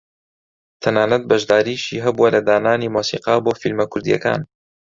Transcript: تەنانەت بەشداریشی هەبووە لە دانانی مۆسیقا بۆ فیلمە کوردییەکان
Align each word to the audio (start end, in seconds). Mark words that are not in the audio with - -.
تەنانەت 0.83 1.23
بەشداریشی 1.31 2.03
هەبووە 2.05 2.27
لە 2.35 2.41
دانانی 2.47 2.93
مۆسیقا 2.95 3.35
بۆ 3.43 3.51
فیلمە 3.61 3.85
کوردییەکان 3.91 4.41